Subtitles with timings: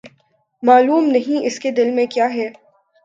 [0.63, 2.49] معلوم نہیں، اس کے دل میں کیاہے؟